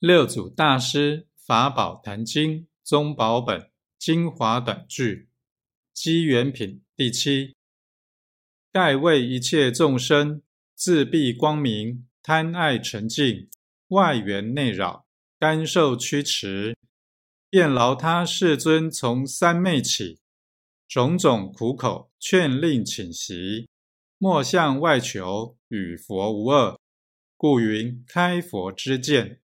[0.00, 5.28] 六祖大师法宝坛经宗宝本精华短句
[5.92, 7.56] 机缘品第七。
[8.70, 10.40] 盖为一切众生
[10.76, 13.50] 自闭光明贪爱沉静
[13.88, 15.04] 外缘内扰
[15.36, 16.76] 干受驱驰，
[17.50, 20.20] 便劳他世尊从三昧起，
[20.86, 23.68] 种种苦口劝令请习，
[24.18, 26.78] 莫向外求与佛无二，
[27.36, 29.40] 故云开佛之见。